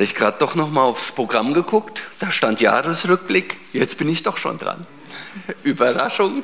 [0.00, 2.04] hatte ich gerade doch noch mal aufs Programm geguckt.
[2.20, 3.58] Da stand Jahresrückblick.
[3.74, 4.86] Jetzt bin ich doch schon dran.
[5.62, 6.42] Überraschung,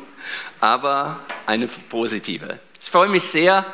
[0.60, 2.60] aber eine positive.
[2.82, 3.64] Ich freue mich sehr,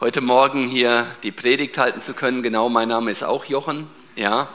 [0.00, 2.42] heute Morgen hier die Predigt halten zu können.
[2.42, 3.86] Genau, mein Name ist auch Jochen.
[4.16, 4.48] Ja,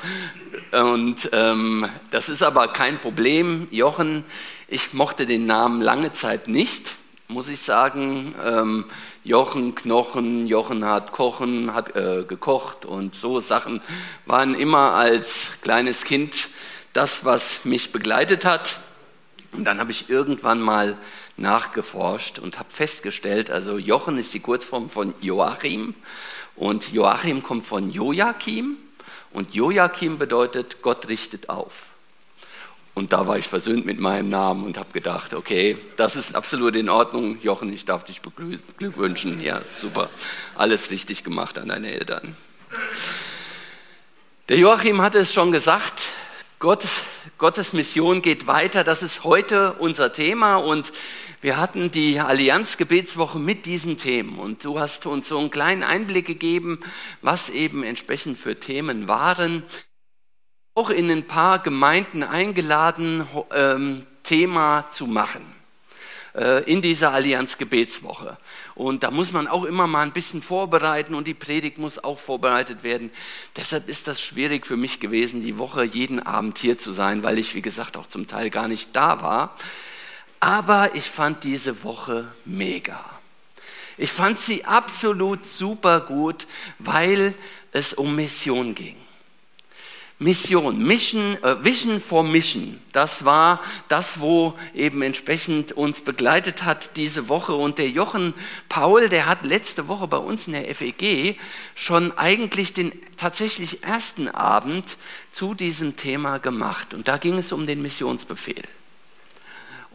[0.71, 3.67] und ähm, das ist aber kein Problem.
[3.71, 4.25] Jochen,
[4.67, 6.91] ich mochte den Namen lange Zeit nicht,
[7.27, 8.33] muss ich sagen.
[8.43, 8.85] Ähm,
[9.23, 13.81] Jochen Knochen, Jochen hat kochen, hat äh, gekocht und so Sachen
[14.25, 16.49] waren immer als kleines Kind
[16.93, 18.79] das, was mich begleitet hat.
[19.51, 20.97] Und dann habe ich irgendwann mal
[21.35, 25.93] nachgeforscht und habe festgestellt, also Jochen ist die Kurzform von Joachim
[26.55, 28.77] und Joachim kommt von Joachim
[29.31, 31.87] und Joachim bedeutet Gott richtet auf.
[32.97, 36.75] Und da war ich versöhnt mit meinem Namen und habe gedacht, okay, das ist absolut
[36.75, 37.37] in Ordnung.
[37.43, 39.39] Jochen, ich darf dich beglückwünschen.
[39.39, 40.09] Ja, super.
[40.55, 42.35] Alles richtig gemacht an deine Eltern.
[44.49, 45.93] Der Joachim hatte es schon gesagt,
[46.57, 46.87] Gott,
[47.37, 48.83] Gottes Mission geht weiter.
[48.83, 50.91] Das ist heute unser Thema und
[51.39, 56.25] wir hatten die Allianz-Gebetswoche mit diesen Themen und du hast uns so einen kleinen Einblick
[56.25, 56.79] gegeben,
[57.21, 59.61] was eben entsprechend für Themen waren
[60.77, 65.41] auch in ein paar Gemeinden eingeladen, ähm, Thema zu machen
[66.35, 68.37] äh, in dieser Allianz Gebetswoche.
[68.75, 72.19] Und da muss man auch immer mal ein bisschen vorbereiten und die Predigt muss auch
[72.19, 73.09] vorbereitet werden.
[73.55, 77.39] Deshalb ist das schwierig für mich gewesen, die Woche jeden Abend hier zu sein, weil
[77.39, 79.55] ich, wie gesagt, auch zum Teil gar nicht da war.
[80.39, 83.03] Aber ich fand diese Woche mega.
[83.97, 86.45] Ich fand sie absolut super gut,
[86.77, 87.33] weil
[87.71, 88.95] es um Mission ging.
[90.19, 96.97] Mission, Mission, äh, Vision for Mission, das war das, wo eben entsprechend uns begleitet hat
[96.97, 97.53] diese Woche.
[97.53, 98.33] Und der Jochen
[98.67, 101.37] Paul, der hat letzte Woche bei uns in der FEG
[101.75, 104.97] schon eigentlich den tatsächlich ersten Abend
[105.31, 106.95] zu diesem Thema gemacht.
[106.95, 108.63] Und da ging es um den Missionsbefehl.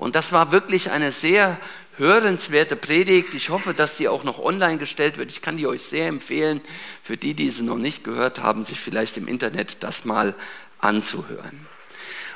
[0.03, 1.57] Und das war wirklich eine sehr
[1.97, 3.35] hörenswerte Predigt.
[3.35, 5.31] Ich hoffe, dass die auch noch online gestellt wird.
[5.31, 6.61] Ich kann die euch sehr empfehlen,
[7.05, 10.35] für die, die sie noch nicht gehört haben, sich vielleicht im Internet das mal
[10.81, 11.69] anzuhören.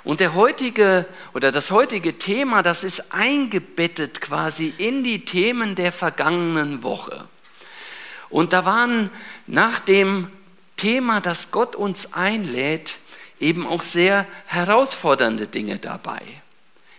[0.04, 5.90] Und der heutige oder das heutige Thema, das ist eingebettet quasi in die Themen der
[5.90, 7.26] vergangenen Woche.
[8.28, 9.10] Und da waren
[9.48, 10.30] nach dem
[10.76, 12.98] Thema, dass Gott uns einlädt,
[13.40, 16.22] eben auch sehr herausfordernde Dinge dabei.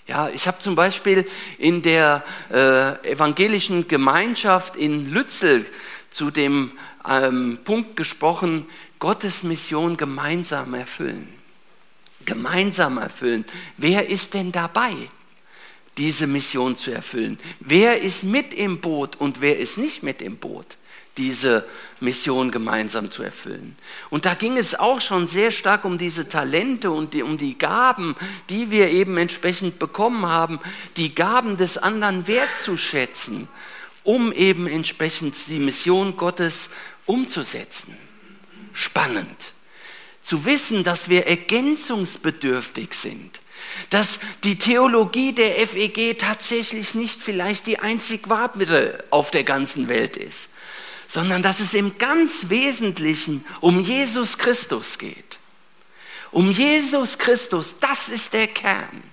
[0.07, 1.25] Ja, ich habe zum Beispiel
[1.57, 5.65] in der äh, evangelischen Gemeinschaft in Lützel
[6.11, 6.71] zu dem
[7.07, 8.65] ähm, Punkt gesprochen,
[8.99, 11.27] Gottes Mission gemeinsam erfüllen.
[12.25, 13.43] Gemeinsam erfüllen.
[13.75, 14.95] Wer ist denn dabei,
[15.97, 17.37] diese Mission zu erfüllen?
[17.59, 20.77] Wer ist mit im Boot und wer ist nicht mit im Boot?
[21.17, 21.67] Diese
[21.99, 23.75] Mission gemeinsam zu erfüllen.
[24.09, 27.57] Und da ging es auch schon sehr stark um diese Talente und die, um die
[27.57, 28.15] Gaben,
[28.49, 30.59] die wir eben entsprechend bekommen haben,
[30.95, 33.47] die Gaben des anderen wertzuschätzen,
[34.03, 36.69] um eben entsprechend die Mission Gottes
[37.05, 37.97] umzusetzen.
[38.73, 39.53] Spannend.
[40.21, 43.39] Zu wissen, dass wir ergänzungsbedürftig sind
[43.89, 50.17] dass die Theologie der FEG tatsächlich nicht vielleicht die einzig wahre auf der ganzen Welt
[50.17, 50.49] ist,
[51.07, 55.39] sondern dass es im ganz Wesentlichen um Jesus Christus geht.
[56.31, 59.03] Um Jesus Christus, das ist der Kern.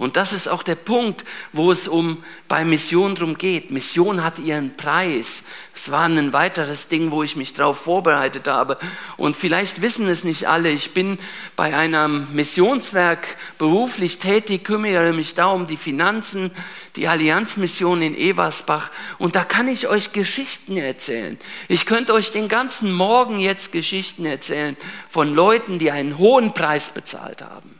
[0.00, 3.70] Und das ist auch der Punkt, wo es um bei Mission drum geht.
[3.70, 5.42] Mission hat ihren Preis.
[5.76, 8.78] Es war ein weiteres Ding, wo ich mich darauf vorbereitet habe.
[9.18, 10.70] Und vielleicht wissen es nicht alle.
[10.70, 11.18] Ich bin
[11.54, 16.50] bei einem Missionswerk beruflich tätig, kümmere mich da um die Finanzen,
[16.96, 18.90] die Allianzmission in Eversbach.
[19.18, 21.38] Und da kann ich euch Geschichten erzählen.
[21.68, 24.78] Ich könnte euch den ganzen Morgen jetzt Geschichten erzählen
[25.10, 27.79] von Leuten, die einen hohen Preis bezahlt haben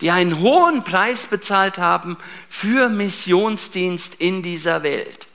[0.00, 2.16] die einen hohen Preis bezahlt haben
[2.48, 5.26] für Missionsdienst in dieser Welt,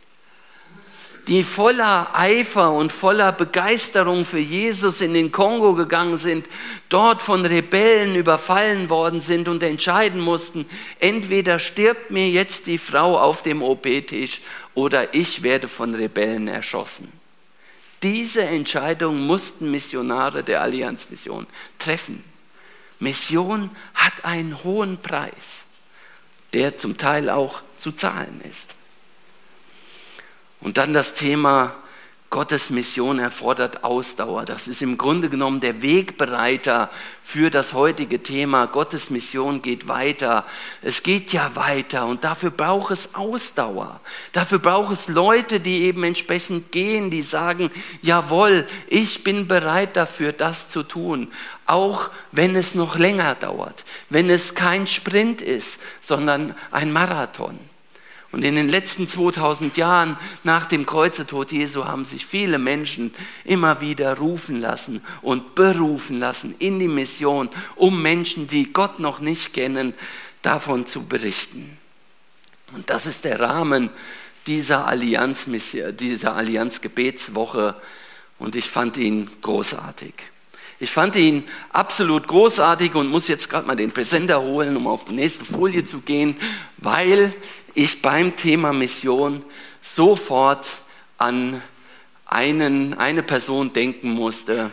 [1.28, 6.48] die voller Eifer und voller Begeisterung für Jesus in den Kongo gegangen sind,
[6.90, 10.66] dort von Rebellen überfallen worden sind und entscheiden mussten,
[11.00, 14.42] entweder stirbt mir jetzt die Frau auf dem OP-Tisch
[14.74, 17.12] oder ich werde von Rebellen erschossen.
[18.02, 21.46] Diese Entscheidung mussten Missionare der Allianzmission
[21.78, 22.24] treffen.
[23.00, 25.66] Mission hat einen hohen Preis,
[26.54, 28.76] der zum Teil auch zu zahlen ist.
[30.60, 31.74] Und dann das Thema
[32.30, 34.46] Gottes Mission erfordert Ausdauer.
[34.46, 36.92] Das ist im Grunde genommen der Wegbereiter
[37.24, 38.68] für das heutige Thema.
[38.68, 40.46] Gottes Mission geht weiter.
[40.84, 44.00] Es geht ja weiter und dafür braucht es Ausdauer.
[44.32, 47.72] Dafür braucht es Leute, die eben entsprechend gehen, die sagen,
[48.04, 51.32] jawohl, ich bin bereit dafür, das zu tun.
[51.66, 57.60] Auch wenn es noch länger dauert, wenn es kein Sprint ist, sondern ein Marathon.
[58.32, 63.82] Und in den letzten 2000 Jahren nach dem Kreuzetod Jesu haben sich viele Menschen immer
[63.82, 69.54] wieder rufen lassen und berufen lassen in die Mission, um Menschen, die Gott noch nicht
[69.54, 69.96] kennen,
[70.44, 71.78] davon zu berichten.
[72.74, 73.90] Und das ist der Rahmen
[74.46, 75.46] dieser Allianz,
[76.00, 77.76] dieser Allianz-Gebetswoche
[78.38, 80.14] und ich fand ihn großartig.
[80.82, 85.04] Ich fand ihn absolut großartig und muss jetzt gerade mal den Präsenter holen, um auf
[85.06, 86.38] die nächste Folie zu gehen,
[86.78, 87.34] weil
[87.76, 89.44] ich beim Thema Mission
[89.82, 90.68] sofort
[91.18, 91.62] an
[92.26, 94.72] einen, eine Person denken musste,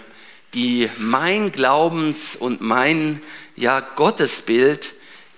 [0.54, 3.22] die mein Glaubens- und mein
[3.56, 4.93] ja, Gottesbild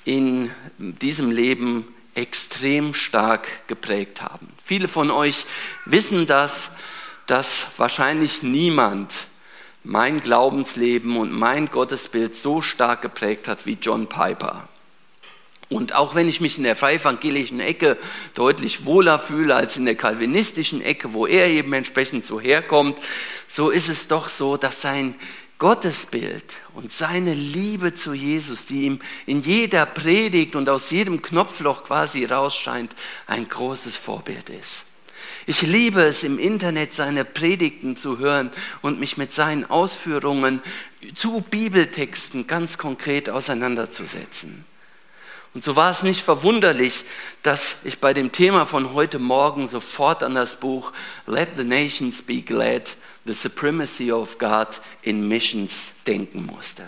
[0.05, 4.49] in diesem Leben extrem stark geprägt haben.
[4.65, 5.45] Viele von euch
[5.85, 6.73] wissen das,
[7.27, 9.13] dass wahrscheinlich niemand
[9.85, 14.69] mein Glaubensleben und mein Gottesbild so stark geprägt hat wie John Piper.
[15.69, 17.99] Und auch wenn ich mich in der freievangelischen Ecke
[18.35, 22.99] deutlich wohler fühle als in der kalvinistischen Ecke, wo er eben entsprechend so herkommt,
[23.49, 25.15] so ist es doch so, dass sein
[25.59, 31.85] Gottesbild und seine Liebe zu Jesus, die ihm in jeder Predigt und aus jedem Knopfloch
[31.85, 32.95] quasi rausscheint,
[33.27, 34.85] ein großes Vorbild ist.
[35.47, 38.51] Ich liebe es, im Internet seine Predigten zu hören
[38.83, 40.63] und mich mit seinen Ausführungen
[41.15, 44.65] zu Bibeltexten ganz konkret auseinanderzusetzen.
[45.59, 47.03] Und so war es nicht verwunderlich,
[47.43, 50.93] dass ich bei dem Thema von heute Morgen sofort an das Buch
[51.27, 52.95] Let the Nations Be Glad,
[53.25, 54.69] The Supremacy of God
[55.03, 56.85] in Missions denken musste.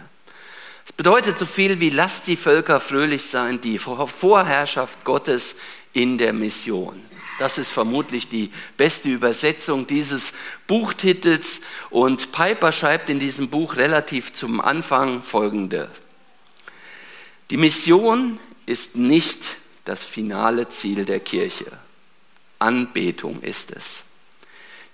[0.86, 5.56] Es bedeutet so viel wie lasst die Völker fröhlich sein, die Vorherrschaft Gottes
[5.92, 7.02] in der Mission.
[7.40, 10.32] Das ist vermutlich die beste Übersetzung dieses
[10.68, 15.90] Buchtitels und Piper schreibt in diesem Buch relativ zum Anfang folgende.
[17.50, 18.38] Die Mission
[18.70, 21.66] ist nicht das finale Ziel der Kirche.
[22.58, 24.04] Anbetung ist es.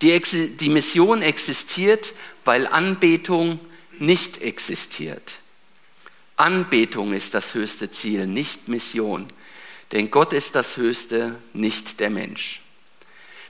[0.02, 0.18] Die,
[0.56, 2.12] die Mission existiert,
[2.44, 3.60] weil Anbetung
[3.98, 5.34] nicht existiert.
[6.36, 9.26] Anbetung ist das höchste Ziel, nicht Mission.
[9.92, 12.62] Denn Gott ist das Höchste, nicht der Mensch.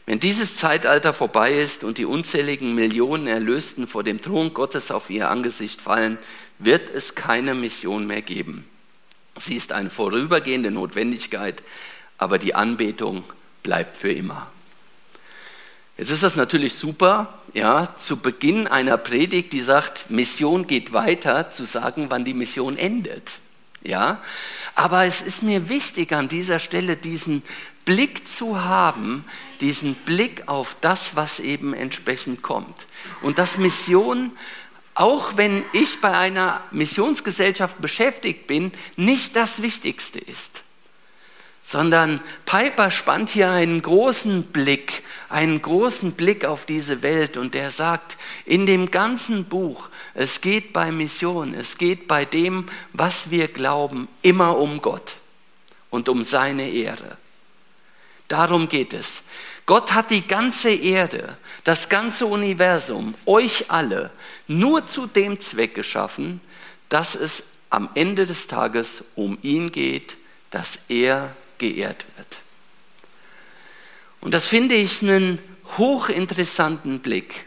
[0.05, 5.11] Wenn dieses Zeitalter vorbei ist und die unzähligen Millionen Erlösten vor dem Thron Gottes auf
[5.11, 6.19] ihr Angesicht fallen,
[6.61, 8.65] wird es keine Mission mehr geben.
[9.39, 11.63] Sie ist eine vorübergehende Notwendigkeit,
[12.19, 13.25] aber die Anbetung
[13.63, 14.51] bleibt für immer.
[15.99, 21.51] Jetzt ist das natürlich super, ja, zu Beginn einer Predigt, die sagt, Mission geht weiter,
[21.51, 23.33] zu sagen, wann die Mission endet.
[23.83, 24.21] Ja,
[24.75, 27.43] aber es ist mir wichtig, an dieser Stelle diesen
[27.87, 29.25] Blick zu haben,
[29.61, 32.87] diesen Blick auf das, was eben entsprechend kommt.
[33.23, 34.33] Und dass Mission
[34.97, 40.63] auch wenn ich bei einer Missionsgesellschaft beschäftigt bin, nicht das Wichtigste ist.
[41.63, 47.71] Sondern Piper spannt hier einen großen Blick, einen großen Blick auf diese Welt und der
[47.71, 48.17] sagt,
[48.47, 52.65] in dem ganzen Buch, es geht bei Mission, es geht bei dem,
[52.95, 55.17] was wir glauben, immer um Gott
[55.91, 57.19] und um seine Ehre.
[58.29, 59.25] Darum geht es.
[59.67, 64.11] Gott hat die ganze Erde, das ganze Universum, euch alle
[64.47, 66.41] nur zu dem Zweck geschaffen,
[66.89, 70.17] dass es am Ende des Tages um ihn geht,
[70.53, 72.39] dass er geehrt wird.
[74.21, 75.41] Und das finde ich einen
[75.77, 77.47] hochinteressanten Blick.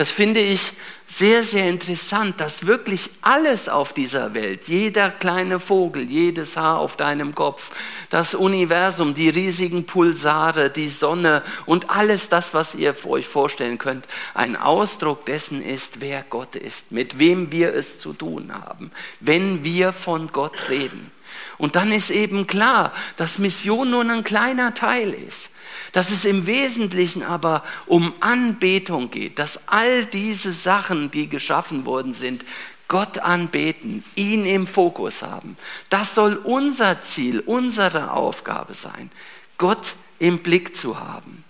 [0.00, 0.72] Das finde ich
[1.06, 6.96] sehr, sehr interessant, dass wirklich alles auf dieser Welt, jeder kleine Vogel, jedes Haar auf
[6.96, 7.70] deinem Kopf,
[8.08, 14.06] das Universum, die riesigen Pulsare, die Sonne und alles das, was ihr euch vorstellen könnt,
[14.32, 19.64] ein Ausdruck dessen ist, wer Gott ist, mit wem wir es zu tun haben, wenn
[19.64, 21.12] wir von Gott reden.
[21.58, 25.50] Und dann ist eben klar, dass Mission nur ein kleiner Teil ist
[25.92, 32.14] dass es im Wesentlichen aber um Anbetung geht, dass all diese Sachen, die geschaffen worden
[32.14, 32.44] sind,
[32.88, 35.56] Gott anbeten, ihn im Fokus haben.
[35.90, 39.10] Das soll unser Ziel, unsere Aufgabe sein,
[39.58, 41.44] Gott im Blick zu haben.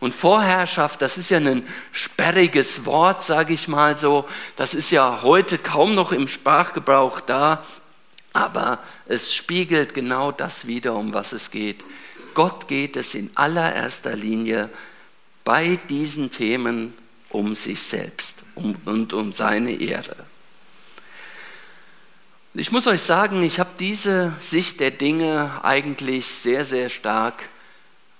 [0.00, 4.28] Und Vorherrschaft, das ist ja ein sperriges Wort, sage ich mal so.
[4.56, 7.64] Das ist ja heute kaum noch im Sprachgebrauch da,
[8.32, 11.84] aber es spiegelt genau das wieder, um was es geht.
[12.34, 14.70] Gott geht es in allererster Linie
[15.44, 16.94] bei diesen Themen
[17.30, 20.16] um sich selbst und um seine Ehre.
[22.54, 27.48] Ich muss euch sagen, ich habe diese Sicht der Dinge eigentlich sehr, sehr stark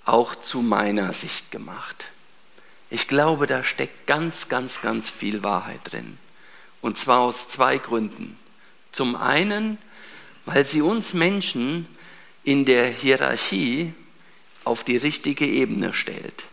[0.05, 2.05] auch zu meiner Sicht gemacht.
[2.89, 6.17] Ich glaube, da steckt ganz, ganz, ganz viel Wahrheit drin.
[6.81, 8.37] Und zwar aus zwei Gründen.
[8.91, 9.77] Zum einen,
[10.45, 11.85] weil sie uns Menschen
[12.43, 13.93] in der Hierarchie
[14.63, 16.45] auf die richtige Ebene stellt.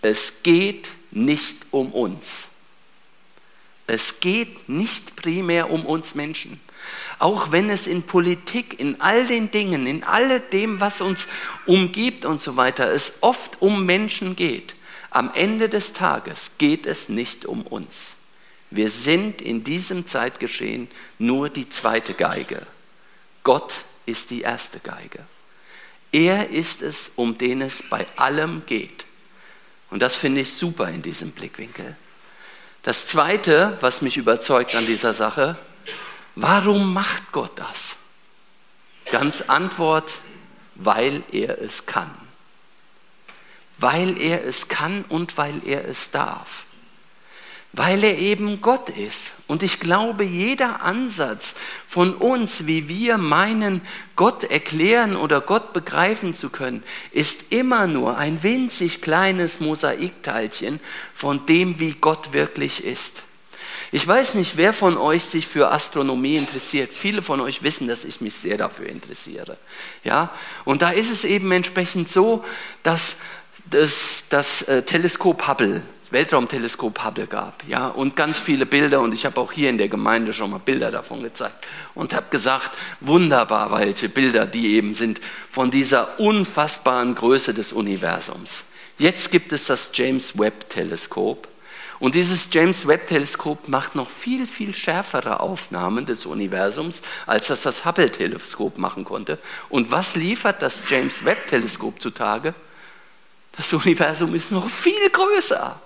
[0.00, 2.48] Es geht nicht um uns.
[3.86, 6.60] Es geht nicht primär um uns Menschen.
[7.18, 11.26] Auch wenn es in Politik, in all den Dingen, in all dem, was uns
[11.66, 14.74] umgibt und so weiter, es oft um Menschen geht.
[15.10, 18.16] Am Ende des Tages geht es nicht um uns.
[18.70, 22.66] Wir sind in diesem Zeitgeschehen nur die zweite Geige.
[23.44, 25.20] Gott ist die erste Geige.
[26.12, 29.06] Er ist es, um den es bei allem geht.
[29.90, 31.96] Und das finde ich super in diesem Blickwinkel.
[32.82, 35.56] Das Zweite, was mich überzeugt an dieser Sache,
[36.34, 37.96] warum macht Gott das?
[39.10, 40.12] Ganz Antwort,
[40.74, 42.10] weil er es kann.
[43.78, 46.64] Weil er es kann und weil er es darf
[47.72, 49.32] weil er eben Gott ist.
[49.46, 51.54] Und ich glaube, jeder Ansatz
[51.86, 53.80] von uns, wie wir meinen,
[54.14, 60.80] Gott erklären oder Gott begreifen zu können, ist immer nur ein winzig kleines Mosaikteilchen
[61.14, 63.22] von dem, wie Gott wirklich ist.
[63.94, 66.92] Ich weiß nicht, wer von euch sich für Astronomie interessiert.
[66.92, 69.58] Viele von euch wissen, dass ich mich sehr dafür interessiere.
[70.02, 70.30] Ja?
[70.64, 72.42] Und da ist es eben entsprechend so,
[72.82, 73.16] dass
[73.70, 79.24] das, das äh, Teleskop Hubble Weltraumteleskop Hubble gab, ja, und ganz viele Bilder und ich
[79.24, 83.72] habe auch hier in der Gemeinde schon mal Bilder davon gezeigt und habe gesagt, wunderbar,
[83.72, 88.64] welche Bilder die eben sind von dieser unfassbaren Größe des Universums.
[88.98, 91.48] Jetzt gibt es das James Webb Teleskop
[91.98, 97.62] und dieses James Webb Teleskop macht noch viel viel schärfere Aufnahmen des Universums, als das
[97.62, 99.38] das Hubble Teleskop machen konnte.
[99.68, 102.54] Und was liefert das James Webb Teleskop zutage?
[103.56, 105.80] Das Universum ist noch viel größer.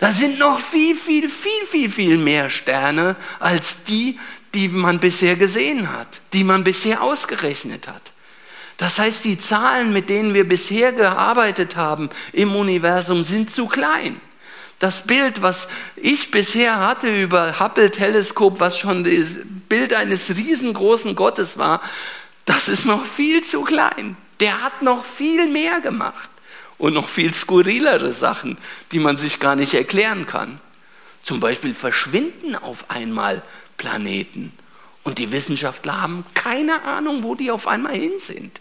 [0.00, 4.18] Da sind noch viel, viel, viel, viel, viel mehr Sterne als die,
[4.54, 8.12] die man bisher gesehen hat, die man bisher ausgerechnet hat.
[8.76, 14.20] Das heißt, die Zahlen, mit denen wir bisher gearbeitet haben im Universum, sind zu klein.
[14.80, 21.56] Das Bild, was ich bisher hatte über Hubble-Teleskop, was schon das Bild eines riesengroßen Gottes
[21.56, 21.80] war,
[22.44, 24.16] das ist noch viel zu klein.
[24.40, 26.28] Der hat noch viel mehr gemacht
[26.78, 28.58] und noch viel skurrilere Sachen,
[28.92, 30.60] die man sich gar nicht erklären kann.
[31.22, 33.42] Zum Beispiel verschwinden auf einmal
[33.76, 34.52] Planeten
[35.04, 38.60] und die Wissenschaftler haben keine Ahnung, wo die auf einmal hin sind.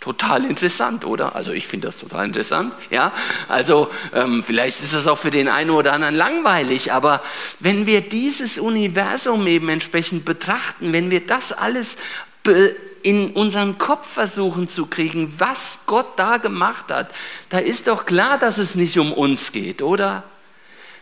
[0.00, 1.36] Total interessant, oder?
[1.36, 2.74] Also ich finde das total interessant.
[2.90, 3.12] Ja,
[3.46, 7.22] also ähm, vielleicht ist das auch für den einen oder anderen langweilig, aber
[7.60, 11.98] wenn wir dieses Universum eben entsprechend betrachten, wenn wir das alles
[12.42, 17.10] be in unseren Kopf versuchen zu kriegen, was Gott da gemacht hat,
[17.48, 20.24] da ist doch klar, dass es nicht um uns geht, oder?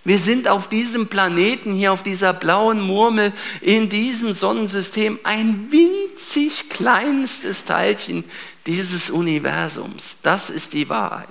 [0.03, 6.71] Wir sind auf diesem Planeten hier, auf dieser blauen Murmel, in diesem Sonnensystem ein winzig
[6.71, 8.25] kleinstes Teilchen
[8.67, 10.19] dieses Universums.
[10.23, 11.29] Das ist die Wahrheit.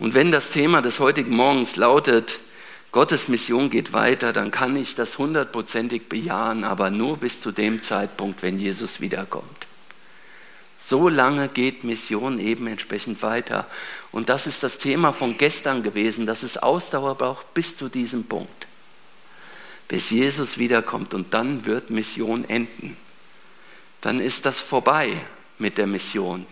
[0.00, 2.40] Und wenn das Thema des heutigen Morgens lautet,
[2.92, 7.82] Gottes Mission geht weiter, dann kann ich das hundertprozentig bejahen, aber nur bis zu dem
[7.82, 9.66] Zeitpunkt, wenn Jesus wiederkommt.
[10.78, 13.66] So lange geht Mission eben entsprechend weiter.
[14.10, 18.24] Und das ist das Thema von gestern gewesen, dass es Ausdauer braucht bis zu diesem
[18.24, 18.66] Punkt.
[19.88, 22.96] Bis Jesus wiederkommt und dann wird Mission enden.
[24.02, 25.16] Dann ist das vorbei
[25.58, 26.46] mit der Mission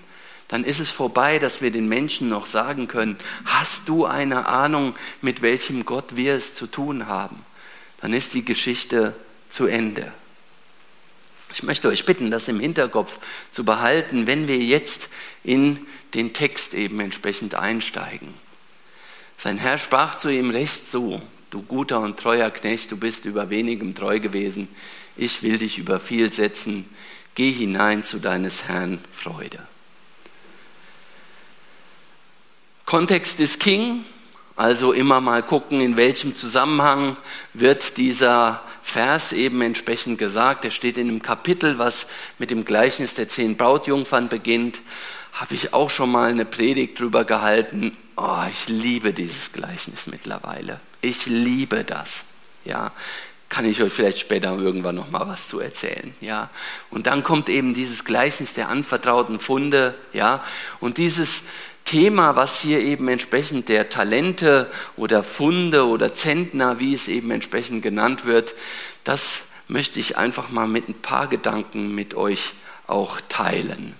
[0.50, 4.96] dann ist es vorbei, dass wir den Menschen noch sagen können, hast du eine Ahnung,
[5.22, 7.44] mit welchem Gott wir es zu tun haben?
[8.00, 9.14] Dann ist die Geschichte
[9.48, 10.10] zu Ende.
[11.52, 13.20] Ich möchte euch bitten, das im Hinterkopf
[13.52, 15.08] zu behalten, wenn wir jetzt
[15.44, 18.34] in den Text eben entsprechend einsteigen.
[19.36, 23.50] Sein Herr sprach zu ihm recht so, du guter und treuer Knecht, du bist über
[23.50, 24.66] wenigem treu gewesen,
[25.16, 26.88] ich will dich über viel setzen,
[27.36, 29.60] geh hinein zu deines Herrn Freude.
[32.90, 34.04] Kontext ist King,
[34.56, 37.16] also immer mal gucken, in welchem Zusammenhang
[37.54, 40.64] wird dieser Vers eben entsprechend gesagt.
[40.64, 42.08] Er steht in einem Kapitel, was
[42.40, 44.80] mit dem Gleichnis der zehn Brautjungfern beginnt.
[45.34, 47.96] Habe ich auch schon mal eine Predigt drüber gehalten.
[48.16, 50.80] Oh, ich liebe dieses Gleichnis mittlerweile.
[51.00, 52.24] Ich liebe das.
[52.64, 52.90] Ja,
[53.50, 56.50] kann ich euch vielleicht später irgendwann noch mal was zu erzählen, ja.
[56.90, 60.42] Und dann kommt eben dieses Gleichnis der anvertrauten Funde, ja.
[60.80, 61.42] Und dieses
[61.90, 67.82] Thema, was hier eben entsprechend der Talente oder Funde oder Zentner, wie es eben entsprechend
[67.82, 68.54] genannt wird,
[69.02, 72.52] das möchte ich einfach mal mit ein paar Gedanken mit euch
[72.86, 73.96] auch teilen.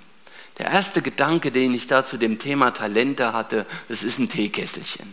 [0.58, 5.12] Der erste Gedanke, den ich da zu dem Thema Talente hatte, das ist ein Teekesselchen.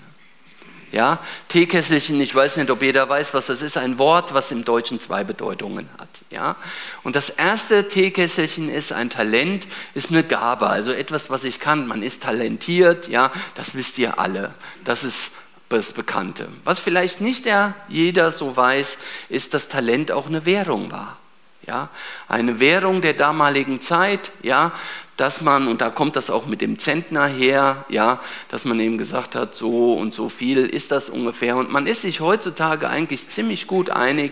[0.92, 1.18] Ja,
[1.48, 5.00] Teekesselchen, ich weiß nicht, ob jeder weiß, was das ist, ein Wort, was im Deutschen
[5.00, 6.10] zwei Bedeutungen hat.
[6.30, 6.58] Ja,
[7.04, 11.88] und das erste Teekesselchen ist ein Talent, ist eine Gabe, also etwas, was ich kann.
[11.88, 14.54] Man ist talentiert, ja, das wisst ihr alle.
[14.84, 15.32] Das ist
[15.70, 16.50] das Bekannte.
[16.66, 18.98] Was vielleicht nicht der, jeder so weiß,
[19.30, 21.18] ist, dass Talent auch eine Währung war.
[21.66, 21.90] Ja,
[22.30, 24.72] eine Währung der damaligen Zeit, ja,
[25.18, 28.98] dass man, und da kommt das auch mit dem Zentner her, ja, dass man eben
[28.98, 31.58] gesagt hat, so und so viel ist das ungefähr.
[31.58, 34.32] Und man ist sich heutzutage eigentlich ziemlich gut einig,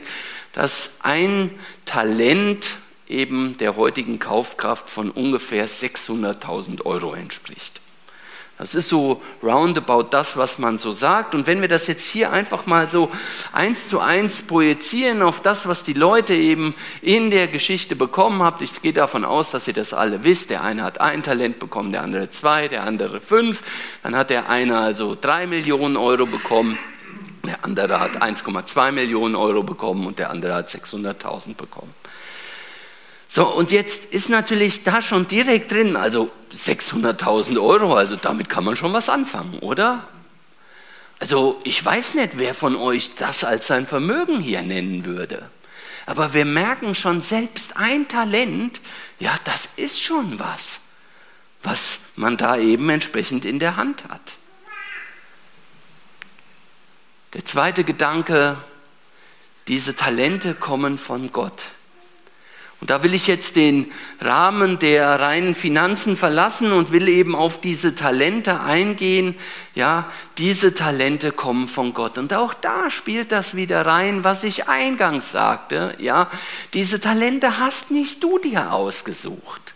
[0.55, 1.51] dass ein
[1.83, 7.81] Talent eben der heutigen Kaufkraft von ungefähr 600.000 Euro entspricht.
[8.57, 11.35] Das ist so roundabout das, was man so sagt.
[11.35, 13.11] Und wenn wir das jetzt hier einfach mal so
[13.51, 18.63] eins zu eins projizieren auf das, was die Leute eben in der Geschichte bekommen haben,
[18.63, 20.51] ich gehe davon aus, dass ihr das alle wisst.
[20.51, 23.61] Der eine hat ein Talent bekommen, der andere zwei, der andere fünf.
[24.03, 26.79] Dann hat der eine also drei Millionen Euro bekommen.
[27.47, 31.93] Der andere hat 1,2 Millionen Euro bekommen und der andere hat 600.000 bekommen.
[33.27, 38.63] So, und jetzt ist natürlich da schon direkt drin, also 600.000 Euro, also damit kann
[38.63, 40.07] man schon was anfangen, oder?
[41.19, 45.49] Also ich weiß nicht, wer von euch das als sein Vermögen hier nennen würde.
[46.05, 48.79] Aber wir merken schon, selbst ein Talent,
[49.19, 50.81] ja, das ist schon was,
[51.63, 54.21] was man da eben entsprechend in der Hand hat.
[57.35, 58.55] Der zweite Gedanke,
[59.67, 61.63] diese Talente kommen von Gott.
[62.79, 67.59] Und da will ich jetzt den Rahmen der reinen Finanzen verlassen und will eben auf
[67.59, 69.35] diese Talente eingehen.
[69.73, 72.17] Ja, diese Talente kommen von Gott.
[72.17, 75.93] Und auch da spielt das wieder rein, was ich eingangs sagte.
[75.99, 76.31] Ja,
[76.73, 79.73] diese Talente hast nicht du dir ausgesucht.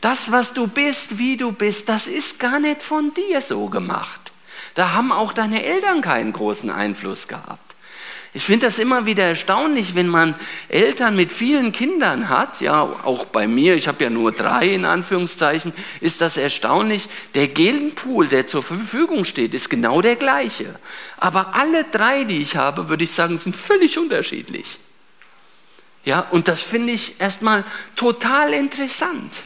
[0.00, 4.27] Das, was du bist, wie du bist, das ist gar nicht von dir so gemacht.
[4.74, 7.68] Da haben auch deine Eltern keinen großen Einfluss gehabt.
[8.34, 10.34] Ich finde das immer wieder erstaunlich, wenn man
[10.68, 14.84] Eltern mit vielen Kindern hat, ja, auch bei mir, ich habe ja nur drei in
[14.84, 17.08] Anführungszeichen, ist das erstaunlich.
[17.34, 20.78] Der Genpool, der zur Verfügung steht, ist genau der gleiche.
[21.16, 24.78] Aber alle drei, die ich habe, würde ich sagen, sind völlig unterschiedlich.
[26.04, 27.64] Ja, und das finde ich erstmal
[27.96, 29.42] total interessant.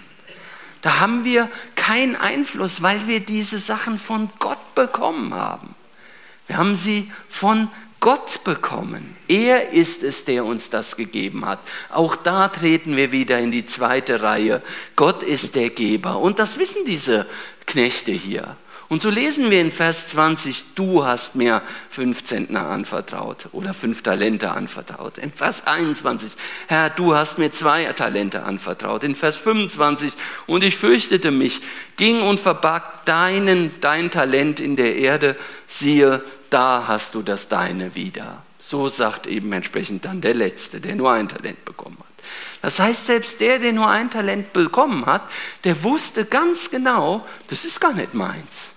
[0.83, 5.75] Da haben wir keinen Einfluss, weil wir diese Sachen von Gott bekommen haben.
[6.47, 7.69] Wir haben sie von
[8.01, 9.17] Gott bekommen.
[9.29, 11.61] Er ist es, der uns das gegeben hat.
[11.89, 14.61] Auch da treten wir wieder in die zweite Reihe.
[14.97, 16.19] Gott ist der Geber.
[16.19, 17.27] Und das wissen diese
[17.65, 18.57] Knechte hier.
[18.93, 24.03] Und so lesen wir in Vers 20, du hast mir fünf Zentner anvertraut oder fünf
[24.03, 25.17] Talente anvertraut.
[25.17, 26.31] In Vers 21,
[26.67, 29.03] Herr, du hast mir zwei Talente anvertraut.
[29.03, 30.13] In Vers 25,
[30.47, 31.63] und ich fürchtete mich,
[31.97, 37.95] ging und verbarg deinen, dein Talent in der Erde, siehe, da hast du das Deine
[37.95, 38.43] wieder.
[38.59, 42.25] So sagt eben entsprechend dann der Letzte, der nur ein Talent bekommen hat.
[42.61, 45.23] Das heißt, selbst der, der nur ein Talent bekommen hat,
[45.65, 48.72] der wusste ganz genau, das ist gar nicht meins.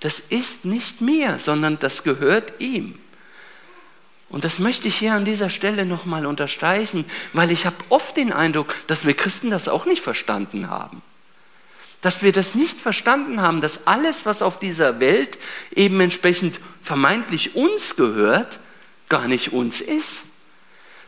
[0.00, 2.98] Das ist nicht mir, sondern das gehört ihm.
[4.28, 8.32] Und das möchte ich hier an dieser Stelle nochmal unterstreichen, weil ich habe oft den
[8.32, 11.02] Eindruck, dass wir Christen das auch nicht verstanden haben
[12.00, 15.38] dass wir das nicht verstanden haben, dass alles, was auf dieser Welt
[15.74, 18.58] eben entsprechend vermeintlich uns gehört,
[19.08, 20.24] gar nicht uns ist,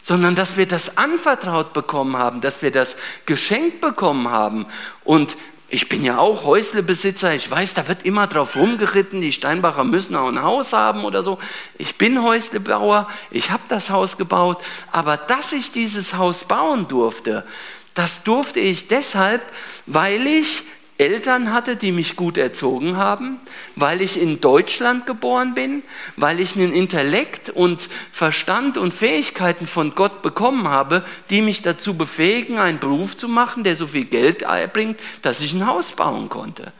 [0.03, 4.67] sondern dass wir das anvertraut bekommen haben, dass wir das geschenkt bekommen haben.
[5.05, 5.37] Und
[5.73, 10.15] ich bin ja auch Häuslebesitzer, ich weiß, da wird immer drauf rumgeritten, die Steinbacher müssen
[10.17, 11.39] auch ein Haus haben oder so.
[11.79, 17.47] Ich bin Häuslebauer, ich habe das Haus gebaut, aber dass ich dieses Haus bauen durfte,
[17.95, 19.41] das durfte ich deshalb,
[19.87, 20.63] weil ich
[20.99, 23.41] Eltern hatte, die mich gut erzogen haben,
[23.77, 25.83] weil ich in Deutschland geboren bin,
[26.17, 31.97] weil ich einen Intellekt und Verstand und Fähigkeiten von Gott bekommen habe, die mich dazu
[31.97, 36.29] befähigen, einen Beruf zu machen, der so viel Geld bringt, dass ich ein Haus bauen
[36.29, 36.73] konnte.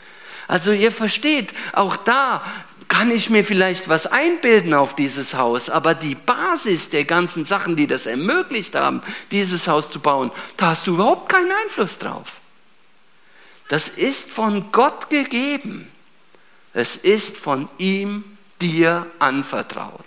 [0.47, 2.43] Also ihr versteht, auch da
[2.89, 7.75] kann ich mir vielleicht was einbilden auf dieses Haus, aber die Basis der ganzen Sachen,
[7.75, 12.42] die das ermöglicht haben, dieses Haus zu bauen, da hast du überhaupt keinen Einfluss drauf.
[13.73, 15.91] Das ist von Gott gegeben.
[16.75, 18.23] Es ist von ihm
[18.61, 20.05] dir anvertraut.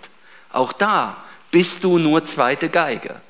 [0.52, 1.16] Auch da
[1.50, 3.20] bist du nur zweite Geige.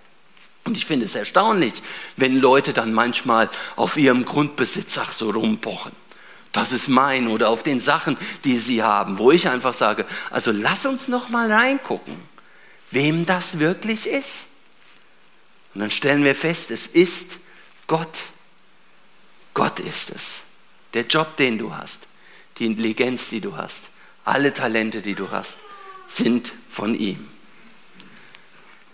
[0.64, 1.72] Und ich finde es erstaunlich,
[2.18, 5.92] wenn Leute dann manchmal auf ihrem Grundbesitz ach, so rumpochen.
[6.52, 10.52] das ist mein oder auf den Sachen, die sie haben, wo ich einfach sage, also
[10.52, 12.14] lass uns noch mal reingucken,
[12.90, 14.48] wem das wirklich ist.
[15.72, 17.38] Und dann stellen wir fest, es ist
[17.86, 18.35] Gott.
[19.56, 20.42] Gott ist es.
[20.92, 22.00] Der Job, den du hast,
[22.58, 23.84] die Intelligenz, die du hast,
[24.22, 25.56] alle Talente, die du hast,
[26.08, 27.26] sind von ihm.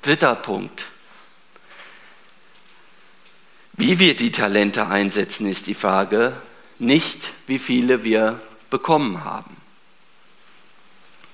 [0.03, 0.87] Dritter Punkt.
[3.73, 6.41] Wie wir die Talente einsetzen, ist die Frage,
[6.79, 9.57] nicht wie viele wir bekommen haben.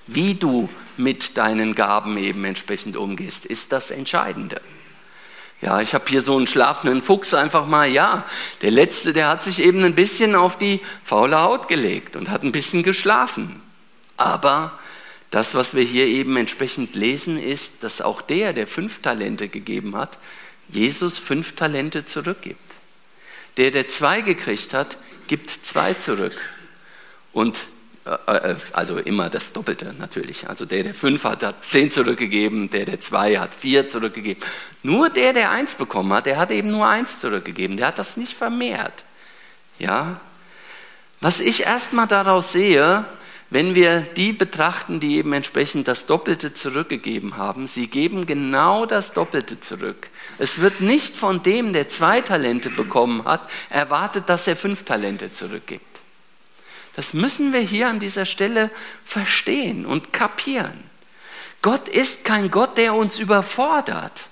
[0.07, 4.59] Wie du mit deinen Gaben eben entsprechend umgehst, ist das Entscheidende.
[5.61, 8.25] Ja, ich habe hier so einen schlafenden Fuchs einfach mal, ja,
[8.61, 12.43] der letzte, der hat sich eben ein bisschen auf die faule Haut gelegt und hat
[12.43, 13.61] ein bisschen geschlafen.
[14.15, 14.79] Aber
[15.31, 19.95] das, was wir hier eben entsprechend lesen, ist, dass auch der, der fünf Talente gegeben
[19.97, 20.17] hat,
[20.69, 22.59] Jesus fünf Talente zurückgibt.
[23.57, 26.37] Der, der zwei gekriegt hat, gibt zwei zurück.
[27.33, 27.65] Und
[28.73, 30.49] also immer das Doppelte natürlich.
[30.49, 34.43] Also der, der fünf hat, hat zehn zurückgegeben, der, der zwei hat vier zurückgegeben.
[34.83, 37.77] Nur der, der eins bekommen hat, der hat eben nur eins zurückgegeben.
[37.77, 39.03] Der hat das nicht vermehrt.
[39.77, 40.19] Ja?
[41.21, 43.05] Was ich erstmal daraus sehe,
[43.51, 49.13] wenn wir die betrachten, die eben entsprechend das Doppelte zurückgegeben haben, sie geben genau das
[49.13, 50.07] Doppelte zurück.
[50.37, 55.31] Es wird nicht von dem, der zwei Talente bekommen hat, erwartet, dass er fünf Talente
[55.31, 55.88] zurückgibt.
[56.99, 58.69] Das müssen wir hier an dieser Stelle
[59.05, 60.83] verstehen und kapieren.
[61.61, 64.25] Gott ist kein Gott, der uns überfordert,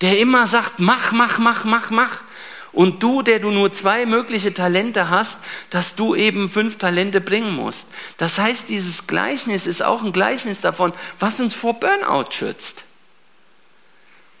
[0.00, 2.22] der immer sagt, mach, mach, mach, mach, mach.
[2.72, 7.54] Und du, der du nur zwei mögliche Talente hast, dass du eben fünf Talente bringen
[7.54, 7.88] musst.
[8.16, 12.84] Das heißt, dieses Gleichnis ist auch ein Gleichnis davon, was uns vor Burnout schützt.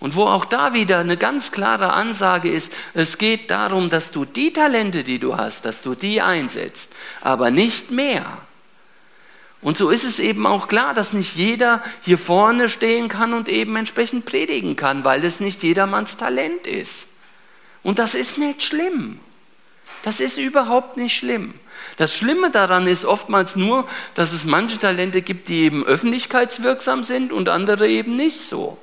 [0.04, 4.26] Und wo auch da wieder eine ganz klare Ansage ist, es geht darum, dass du
[4.26, 8.26] die Talente, die du hast, dass du die einsetzt, aber nicht mehr.
[9.62, 13.48] Und so ist es eben auch klar, dass nicht jeder hier vorne stehen kann und
[13.48, 17.12] eben entsprechend predigen kann, weil es nicht jedermanns Talent ist.
[17.82, 19.18] Und das ist nicht schlimm.
[20.02, 21.54] Das ist überhaupt nicht schlimm.
[21.96, 27.32] Das Schlimme daran ist oftmals nur, dass es manche Talente gibt, die eben öffentlichkeitswirksam sind
[27.32, 28.76] und andere eben nicht so.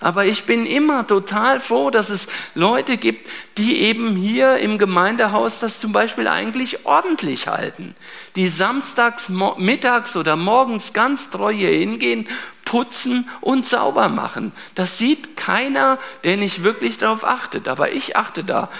[0.00, 5.60] Aber ich bin immer total froh, dass es Leute gibt, die eben hier im Gemeindehaus
[5.60, 7.94] das zum Beispiel eigentlich ordentlich halten.
[8.34, 12.26] Die samstags, mittags oder morgens ganz treu hier hingehen,
[12.64, 14.52] putzen und sauber machen.
[14.74, 17.68] Das sieht keiner, der nicht wirklich darauf achtet.
[17.68, 18.70] Aber ich achte da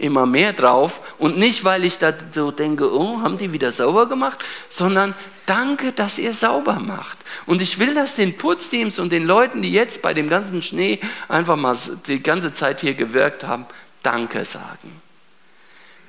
[0.00, 4.08] immer mehr drauf und nicht, weil ich da so denke, oh, haben die wieder sauber
[4.08, 5.14] gemacht, sondern
[5.46, 7.18] danke, dass ihr sauber macht.
[7.46, 11.00] Und ich will das den Putzteams und den Leuten, die jetzt bei dem ganzen Schnee
[11.28, 13.66] einfach mal die ganze Zeit hier gewirkt haben,
[14.02, 15.00] danke sagen.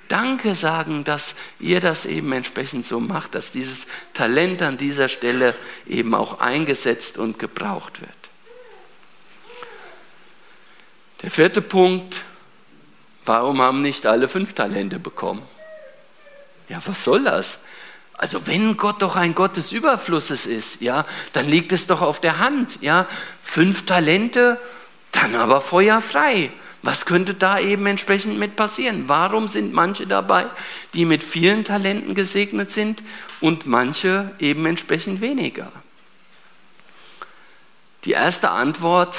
[0.07, 5.55] Danke sagen, dass ihr das eben entsprechend so macht, dass dieses Talent an dieser Stelle
[5.87, 8.11] eben auch eingesetzt und gebraucht wird.
[11.21, 12.23] Der vierte Punkt,
[13.25, 15.41] warum haben nicht alle fünf Talente bekommen?
[16.69, 17.59] Ja, was soll das?
[18.13, 22.19] Also wenn Gott doch ein Gott des Überflusses ist, ja, dann liegt es doch auf
[22.19, 23.07] der Hand, ja.
[23.41, 24.59] Fünf Talente,
[25.11, 26.51] dann aber feuerfrei.
[26.83, 29.03] Was könnte da eben entsprechend mit passieren?
[29.07, 30.45] Warum sind manche dabei,
[30.93, 33.03] die mit vielen Talenten gesegnet sind
[33.39, 35.71] und manche eben entsprechend weniger?
[38.05, 39.15] Die erste Antwort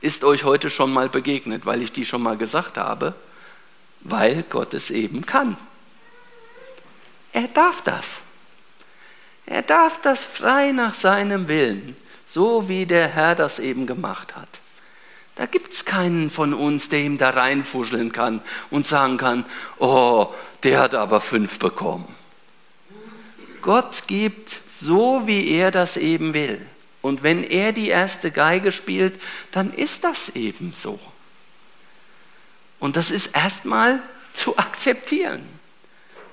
[0.00, 3.14] ist euch heute schon mal begegnet, weil ich die schon mal gesagt habe,
[4.00, 5.56] weil Gott es eben kann.
[7.32, 8.20] Er darf das.
[9.46, 14.48] Er darf das frei nach seinem Willen, so wie der Herr das eben gemacht hat.
[15.36, 19.44] Da gibt es keinen von uns, der ihm da reinfuscheln kann und sagen kann,
[19.78, 20.28] oh,
[20.62, 22.14] der hat aber fünf bekommen.
[23.62, 26.64] Gott gibt so, wie er das eben will.
[27.02, 29.20] Und wenn er die erste Geige spielt,
[29.52, 30.98] dann ist das eben so.
[32.78, 34.00] Und das ist erstmal
[34.34, 35.42] zu akzeptieren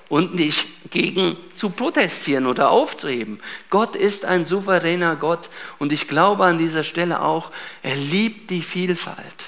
[0.08, 3.40] und nicht gegen zu protestieren oder aufzuheben.
[3.70, 7.50] Gott ist ein souveräner Gott und ich glaube an dieser Stelle auch,
[7.82, 9.46] er liebt die Vielfalt.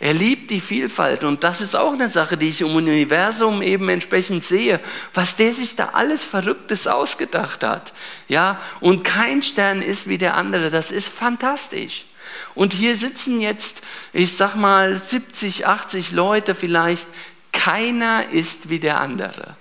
[0.00, 3.86] Er liebt die Vielfalt und das ist auch eine Sache, die ich im Universum eben
[3.90, 4.80] entsprechend sehe,
[5.12, 7.92] was der sich da alles Verrücktes ausgedacht hat.
[8.26, 12.06] Ja, und kein Stern ist wie der andere, das ist fantastisch.
[12.54, 13.82] Und hier sitzen jetzt,
[14.14, 17.06] ich sag mal, 70, 80 Leute vielleicht,
[17.52, 19.54] keiner ist wie der andere.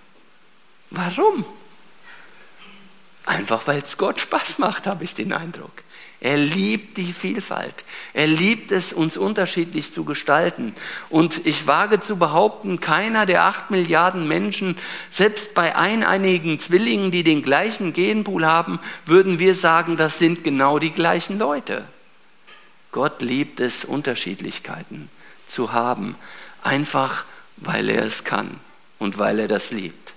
[0.89, 1.43] Warum?
[3.25, 5.84] Einfach weil es Gott Spaß macht, habe ich den Eindruck.
[6.21, 7.86] Er liebt die Vielfalt.
[8.13, 10.75] Er liebt es, uns unterschiedlich zu gestalten.
[11.10, 14.77] Und ich wage zu behaupten, keiner der acht Milliarden Menschen,
[15.12, 20.77] selbst bei eineinigen Zwillingen, die den gleichen Genpool haben, würden wir sagen, das sind genau
[20.77, 21.86] die gleichen Leute.
[22.91, 25.10] Gott liebt es, Unterschiedlichkeiten
[25.47, 26.15] zu haben,
[26.63, 27.23] einfach
[27.55, 28.60] weil er es kann
[28.97, 30.09] und weil er das liebt.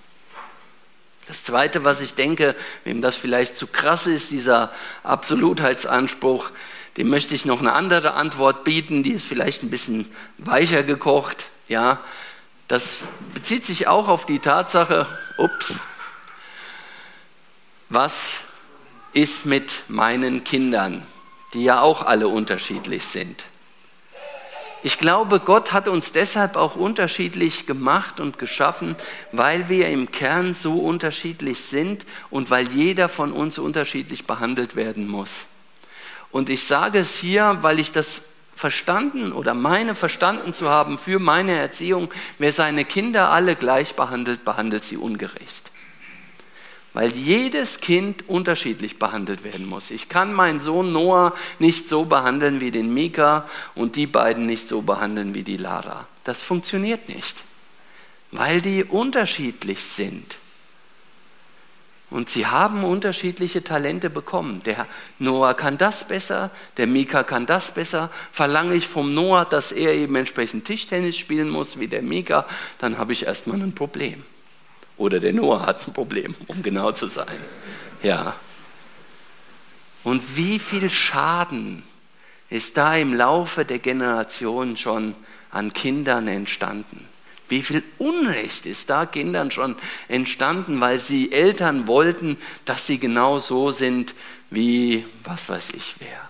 [1.27, 4.71] Das Zweite, was ich denke, wem das vielleicht zu krass ist, dieser
[5.03, 6.49] Absolutheitsanspruch,
[6.97, 11.45] dem möchte ich noch eine andere Antwort bieten, die ist vielleicht ein bisschen weicher gekocht.
[11.67, 11.99] Ja,
[12.67, 15.07] das bezieht sich auch auf die Tatsache,
[15.37, 15.79] ups,
[17.89, 18.41] was
[19.13, 21.05] ist mit meinen Kindern,
[21.53, 23.45] die ja auch alle unterschiedlich sind.
[24.85, 28.97] Ich glaube, Gott hat uns deshalb auch unterschiedlich gemacht und geschaffen,
[29.31, 35.07] weil wir im Kern so unterschiedlich sind und weil jeder von uns unterschiedlich behandelt werden
[35.07, 35.45] muss.
[36.31, 41.17] Und ich sage es hier, weil ich das verstanden oder meine verstanden zu haben für
[41.17, 45.72] meine Erziehung, wer seine Kinder alle gleich behandelt, behandelt sie ungerecht
[46.93, 49.91] weil jedes Kind unterschiedlich behandelt werden muss.
[49.91, 54.67] Ich kann meinen Sohn Noah nicht so behandeln wie den Mika und die beiden nicht
[54.67, 56.07] so behandeln wie die Lara.
[56.23, 57.35] Das funktioniert nicht,
[58.31, 60.37] weil die unterschiedlich sind.
[62.13, 64.61] Und sie haben unterschiedliche Talente bekommen.
[64.65, 64.85] Der
[65.17, 68.11] Noah kann das besser, der Mika kann das besser.
[68.31, 72.45] Verlange ich vom Noah, dass er eben entsprechend Tischtennis spielen muss wie der Mika,
[72.77, 74.23] dann habe ich erstmal ein Problem.
[74.97, 77.37] Oder der Noah hat ein Problem, um genau zu sein.
[78.01, 78.35] Ja.
[80.03, 81.83] Und wie viel Schaden
[82.49, 85.15] ist da im Laufe der Generationen schon
[85.51, 87.07] an Kindern entstanden?
[87.49, 89.75] Wie viel Unrecht ist da Kindern schon
[90.07, 94.15] entstanden, weil sie Eltern wollten, dass sie genau so sind
[94.49, 96.29] wie was weiß ich wer.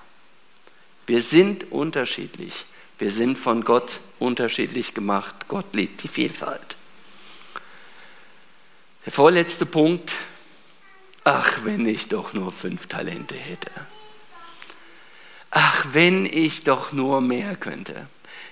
[1.07, 2.65] Wir sind unterschiedlich.
[2.97, 5.35] Wir sind von Gott unterschiedlich gemacht.
[5.47, 6.77] Gott liebt die Vielfalt.
[9.05, 10.13] Der vorletzte Punkt,
[11.23, 13.71] ach, wenn ich doch nur fünf Talente hätte.
[15.51, 18.07] Ach, wenn ich doch nur mehr könnte.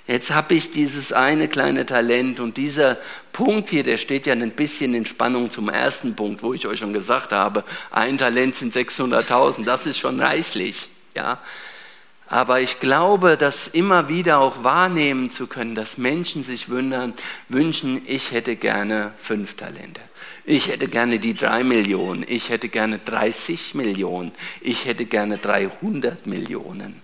[0.07, 2.97] Jetzt habe ich dieses eine kleine Talent und dieser
[3.31, 6.79] Punkt hier, der steht ja ein bisschen in Spannung zum ersten Punkt, wo ich euch
[6.79, 11.39] schon gesagt habe, ein Talent sind 600.000, das ist schon reichlich, ja.
[12.27, 17.13] Aber ich glaube, das immer wieder auch wahrnehmen zu können, dass Menschen sich wundern,
[17.49, 20.01] wünschen, ich hätte gerne fünf Talente.
[20.43, 22.25] Ich hätte gerne die drei Millionen.
[22.27, 24.31] Ich hätte gerne 30 Millionen.
[24.59, 27.01] Ich hätte gerne 300 Millionen.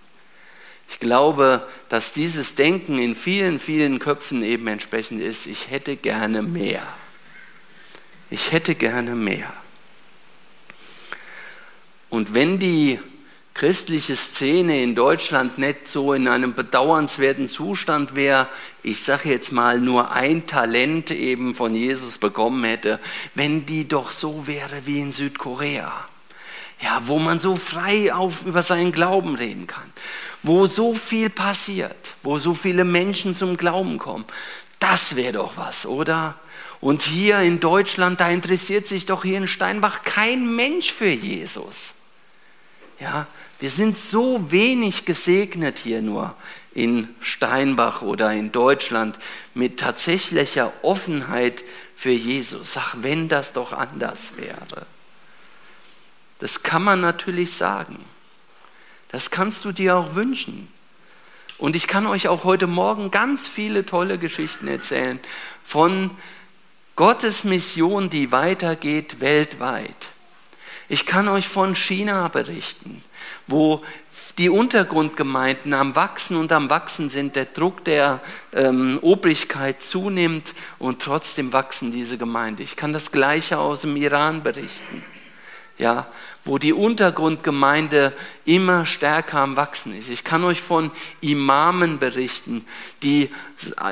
[0.89, 5.45] Ich glaube, dass dieses Denken in vielen, vielen Köpfen eben entsprechend ist.
[5.45, 6.81] Ich hätte gerne mehr.
[8.29, 9.51] Ich hätte gerne mehr.
[12.09, 12.99] Und wenn die
[13.57, 18.47] christliche Szene in Deutschland nicht so in einem bedauernswerten Zustand wäre,
[18.83, 22.99] ich sage jetzt mal nur ein Talent eben von Jesus bekommen hätte,
[23.33, 25.91] wenn die doch so wäre wie in Südkorea.
[26.81, 29.91] Ja, wo man so frei auf, über seinen Glauben reden kann,
[30.43, 34.25] wo so viel passiert, wo so viele Menschen zum Glauben kommen.
[34.77, 36.35] Das wäre doch was, oder?
[36.79, 41.95] Und hier in Deutschland, da interessiert sich doch hier in Steinbach kein Mensch für Jesus.
[42.99, 43.25] Ja,
[43.59, 46.35] wir sind so wenig gesegnet hier nur
[46.73, 49.17] in Steinbach oder in Deutschland
[49.55, 51.63] mit tatsächlicher Offenheit
[51.95, 52.77] für Jesus.
[52.77, 54.85] Ach, wenn das doch anders wäre.
[56.37, 57.97] Das kann man natürlich sagen.
[59.09, 60.67] Das kannst du dir auch wünschen.
[61.57, 65.19] Und ich kann euch auch heute Morgen ganz viele tolle Geschichten erzählen
[65.63, 66.11] von
[66.95, 70.09] Gottes Mission, die weitergeht weltweit.
[70.89, 73.01] Ich kann euch von China berichten
[73.47, 73.83] wo
[74.37, 78.19] die Untergrundgemeinden am Wachsen und am Wachsen sind, der Druck der
[78.53, 82.61] ähm, Obrigkeit zunimmt und trotzdem wachsen diese Gemeinden.
[82.61, 85.03] Ich kann das Gleiche aus dem Iran berichten.
[85.77, 86.07] Ja,
[86.43, 88.13] wo die Untergrundgemeinde
[88.45, 90.09] immer stärker am Wachsen ist.
[90.09, 92.65] Ich kann euch von Imamen berichten,
[93.03, 93.29] die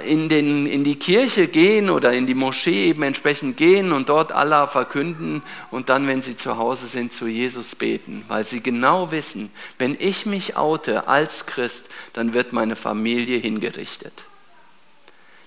[0.07, 4.31] in, den, in die Kirche gehen oder in die Moschee eben entsprechend gehen und dort
[4.31, 9.11] Allah verkünden und dann, wenn sie zu Hause sind, zu Jesus beten, weil sie genau
[9.11, 14.23] wissen, wenn ich mich oute als Christ, dann wird meine Familie hingerichtet.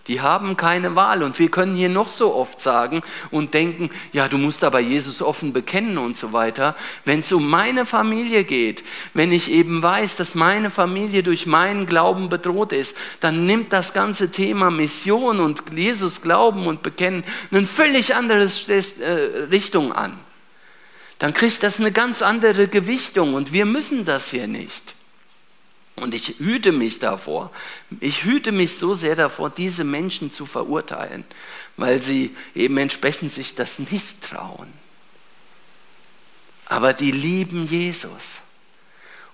[0.09, 1.23] Die haben keine Wahl.
[1.23, 5.21] Und wir können hier noch so oft sagen und denken, ja, du musst aber Jesus
[5.21, 6.75] offen bekennen und so weiter.
[7.05, 11.87] Wenn es um meine Familie geht, wenn ich eben weiß, dass meine Familie durch meinen
[11.87, 17.67] Glauben bedroht ist, dann nimmt das ganze Thema Mission und Jesus glauben und bekennen eine
[17.67, 20.19] völlig andere äh, Richtung an.
[21.19, 24.95] dann kriegt das eine ganz andere Gewichtung und wir müssen das hier nicht.
[26.01, 27.51] Und ich hüte mich davor,
[28.01, 31.25] ich hüte mich so sehr davor, diese Menschen zu verurteilen,
[31.77, 34.73] weil sie eben entsprechend sich das nicht trauen.
[36.67, 38.43] Aber die lieben Jesus.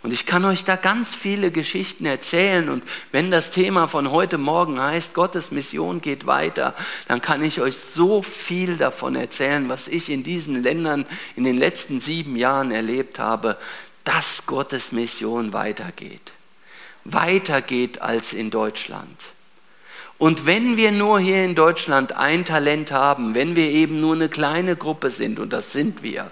[0.05, 2.69] Und ich kann euch da ganz viele Geschichten erzählen.
[2.69, 6.75] Und wenn das Thema von heute Morgen heißt, Gottes Mission geht weiter,
[7.09, 11.57] dann kann ich euch so viel davon erzählen, was ich in diesen Ländern in den
[11.57, 13.57] letzten sieben Jahren erlebt habe,
[14.05, 16.35] dass Gottes Mission weitergeht.
[17.05, 19.29] Weitergeht als in Deutschland.
[20.19, 24.29] Und wenn wir nur hier in Deutschland ein Talent haben, wenn wir eben nur eine
[24.29, 26.31] kleine Gruppe sind, und das sind wir,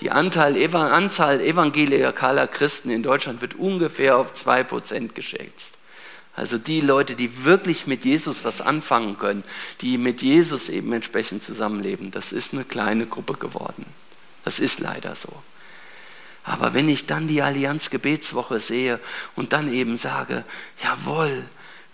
[0.00, 5.74] die Anteil, Anzahl evangelikaler Christen in Deutschland wird ungefähr auf 2% geschätzt.
[6.34, 9.44] Also die Leute, die wirklich mit Jesus was anfangen können,
[9.82, 13.84] die mit Jesus eben entsprechend zusammenleben, das ist eine kleine Gruppe geworden.
[14.44, 15.30] Das ist leider so.
[16.44, 18.98] Aber wenn ich dann die Allianz Gebetswoche sehe
[19.36, 20.44] und dann eben sage,
[20.82, 21.44] jawohl,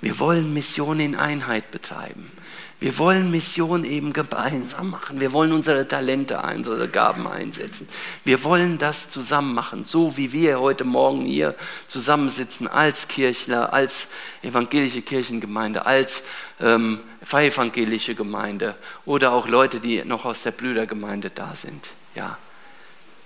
[0.00, 2.30] wir wollen Mission in Einheit betreiben.
[2.78, 5.18] Wir wollen Mission eben gemeinsam machen.
[5.18, 7.88] Wir wollen unsere Talente, unsere Gaben einsetzen.
[8.22, 11.54] Wir wollen das zusammen machen, so wie wir heute Morgen hier
[11.87, 14.09] zusammensitzen als Kirchler, als
[14.42, 16.24] evangelische Kirchengemeinde, als
[16.61, 18.74] ähm, freievangelische Gemeinde
[19.06, 21.88] oder auch Leute, die noch aus der Brüdergemeinde da sind.
[22.14, 22.37] Ja,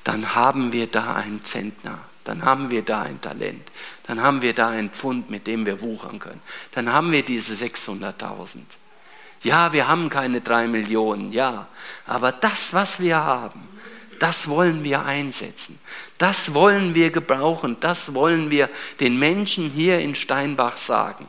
[0.04, 1.98] dann haben wir da einen Zentner.
[2.24, 3.70] Dann haben wir da ein Talent.
[4.06, 6.40] Dann haben wir da ein Pfund, mit dem wir wuchern können.
[6.72, 8.58] Dann haben wir diese 600.000.
[9.42, 11.66] Ja, wir haben keine drei Millionen, ja,
[12.06, 13.68] aber das, was wir haben,
[14.20, 15.78] das wollen wir einsetzen.
[16.18, 17.78] Das wollen wir gebrauchen.
[17.80, 18.68] Das wollen wir
[19.00, 21.26] den Menschen hier in Steinbach sagen,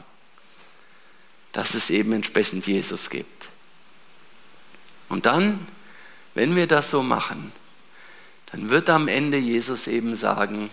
[1.54, 3.48] dass es eben entsprechend Jesus gibt.
[5.08, 5.66] Und dann,
[6.34, 7.54] wenn wir das so machen,
[8.52, 10.70] dann wird am Ende Jesus eben sagen,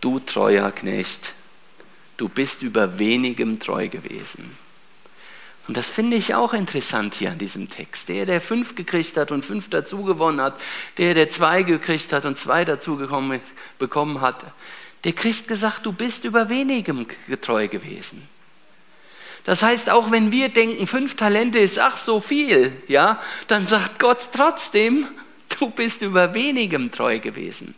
[0.00, 1.34] du treuer Knecht,
[2.16, 4.56] du bist über wenigem treu gewesen
[5.68, 8.08] und das finde ich auch interessant hier an diesem Text.
[8.08, 10.58] Der, der fünf gekriegt hat und fünf dazu gewonnen hat,
[10.96, 14.44] der, der zwei gekriegt hat und zwei dazu bekommen hat,
[15.04, 18.26] der kriegt gesagt, du bist über wenigem getreu gewesen.
[19.44, 23.98] Das heißt, auch wenn wir denken, fünf Talente ist ach so viel, ja, dann sagt
[23.98, 25.06] Gott trotzdem,
[25.60, 27.74] du bist über wenigem treu gewesen.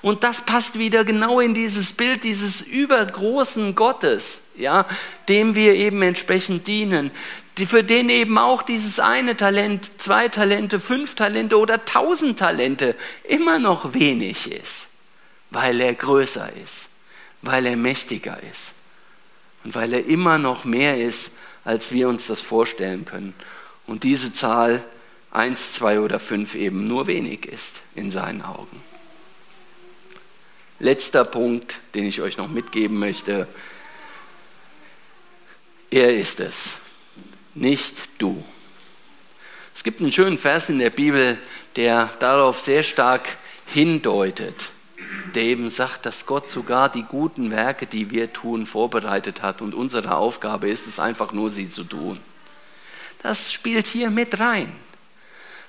[0.00, 4.86] Und das passt wieder genau in dieses Bild dieses übergroßen Gottes, ja,
[5.28, 7.10] dem wir eben entsprechend dienen,
[7.58, 12.96] die für den eben auch dieses eine Talent, zwei Talente, fünf Talente oder tausend Talente
[13.24, 14.88] immer noch wenig ist,
[15.50, 16.88] weil er größer ist,
[17.42, 18.72] weil er mächtiger ist
[19.64, 21.32] und weil er immer noch mehr ist,
[21.64, 23.34] als wir uns das vorstellen können.
[23.86, 24.82] Und diese Zahl
[25.32, 28.82] eins, zwei oder fünf eben nur wenig ist in seinen Augen.
[30.78, 33.46] Letzter Punkt, den ich euch noch mitgeben möchte.
[35.90, 36.74] Er ist es,
[37.54, 38.42] nicht du.
[39.74, 41.38] Es gibt einen schönen Vers in der Bibel,
[41.76, 43.22] der darauf sehr stark
[43.66, 44.70] hindeutet,
[45.34, 49.74] der eben sagt, dass Gott sogar die guten Werke, die wir tun, vorbereitet hat und
[49.74, 52.20] unsere Aufgabe ist es einfach nur, sie zu tun.
[53.22, 54.72] Das spielt hier mit rein.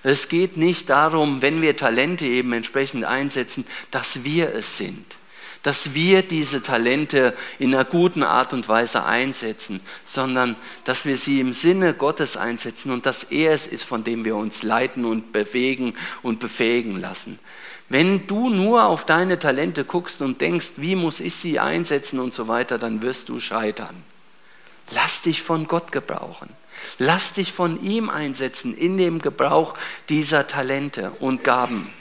[0.03, 5.15] Es geht nicht darum, wenn wir Talente eben entsprechend einsetzen, dass wir es sind,
[5.63, 11.39] dass wir diese Talente in einer guten Art und Weise einsetzen, sondern dass wir sie
[11.39, 15.31] im Sinne Gottes einsetzen und dass er es ist, von dem wir uns leiten und
[15.31, 17.39] bewegen und befähigen lassen.
[17.87, 22.33] Wenn du nur auf deine Talente guckst und denkst, wie muss ich sie einsetzen und
[22.33, 23.95] so weiter, dann wirst du scheitern.
[24.91, 26.49] Lass dich von Gott gebrauchen.
[26.97, 29.75] Lass dich von ihm einsetzen in dem Gebrauch
[30.09, 31.91] dieser Talente und Gaben.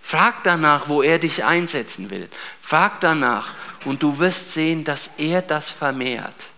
[0.00, 2.28] Frag danach, wo er dich einsetzen will.
[2.60, 3.54] Frag danach
[3.86, 6.48] und du wirst sehen, dass er das vermehrt.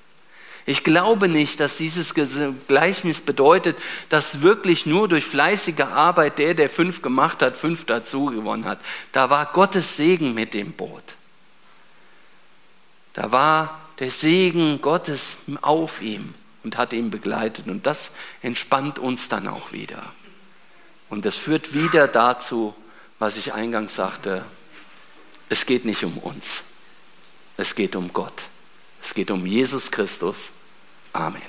[0.68, 2.12] Ich glaube nicht, dass dieses
[2.66, 3.76] Gleichnis bedeutet,
[4.08, 8.80] dass wirklich nur durch fleißige Arbeit der, der fünf gemacht hat, fünf dazu gewonnen hat.
[9.12, 11.04] Da war Gottes Segen mit dem Boot.
[13.12, 16.34] Da war der Segen Gottes auf ihm
[16.66, 17.68] und hat ihn begleitet.
[17.68, 18.10] Und das
[18.42, 20.02] entspannt uns dann auch wieder.
[21.08, 22.74] Und das führt wieder dazu,
[23.20, 24.44] was ich eingangs sagte,
[25.48, 26.64] es geht nicht um uns,
[27.56, 28.42] es geht um Gott,
[29.00, 30.50] es geht um Jesus Christus.
[31.12, 31.40] Amen.